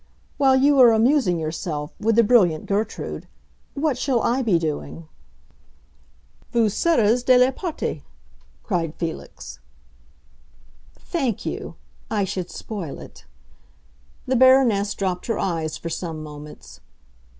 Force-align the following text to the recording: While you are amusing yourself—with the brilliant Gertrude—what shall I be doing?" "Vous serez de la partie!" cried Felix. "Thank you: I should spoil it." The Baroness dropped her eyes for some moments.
While 0.37 0.55
you 0.55 0.79
are 0.79 0.91
amusing 0.93 1.37
yourself—with 1.37 2.15
the 2.15 2.23
brilliant 2.23 2.65
Gertrude—what 2.65 3.99
shall 3.99 4.19
I 4.23 4.41
be 4.41 4.57
doing?" 4.57 5.07
"Vous 6.51 6.69
serez 6.73 7.21
de 7.21 7.37
la 7.37 7.51
partie!" 7.51 8.01
cried 8.63 8.95
Felix. 8.95 9.59
"Thank 10.97 11.45
you: 11.45 11.75
I 12.09 12.23
should 12.23 12.49
spoil 12.49 12.97
it." 12.97 13.25
The 14.25 14.35
Baroness 14.35 14.95
dropped 14.95 15.27
her 15.27 15.37
eyes 15.37 15.77
for 15.77 15.89
some 15.91 16.23
moments. 16.23 16.79